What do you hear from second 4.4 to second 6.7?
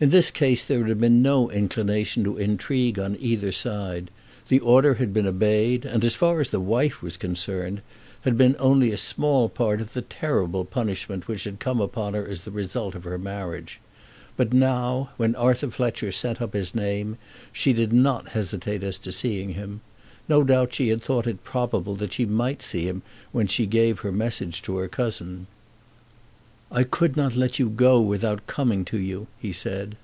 The order had been obeyed, and as far as the